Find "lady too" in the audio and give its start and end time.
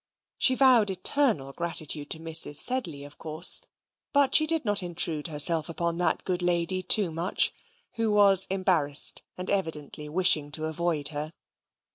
6.41-7.11